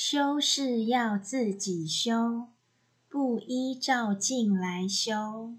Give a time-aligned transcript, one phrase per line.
[0.00, 2.50] 修是要自己修
[3.08, 5.56] 不依照镜来修。